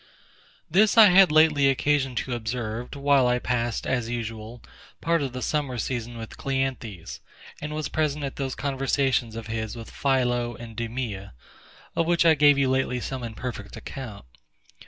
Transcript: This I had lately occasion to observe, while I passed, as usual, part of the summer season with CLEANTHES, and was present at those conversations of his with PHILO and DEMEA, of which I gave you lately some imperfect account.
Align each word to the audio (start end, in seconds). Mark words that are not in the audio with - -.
This 0.67 0.97
I 0.97 1.09
had 1.11 1.31
lately 1.31 1.67
occasion 1.67 2.15
to 2.15 2.33
observe, 2.33 2.95
while 2.95 3.27
I 3.27 3.37
passed, 3.37 3.85
as 3.85 4.09
usual, 4.09 4.63
part 4.99 5.21
of 5.21 5.31
the 5.31 5.43
summer 5.43 5.77
season 5.77 6.17
with 6.17 6.37
CLEANTHES, 6.37 7.19
and 7.61 7.75
was 7.75 7.87
present 7.87 8.23
at 8.23 8.35
those 8.35 8.55
conversations 8.55 9.35
of 9.35 9.45
his 9.45 9.75
with 9.75 9.91
PHILO 9.91 10.55
and 10.55 10.75
DEMEA, 10.75 11.33
of 11.95 12.07
which 12.07 12.25
I 12.25 12.33
gave 12.33 12.57
you 12.57 12.67
lately 12.67 12.99
some 12.99 13.21
imperfect 13.23 13.77
account. 13.77 14.25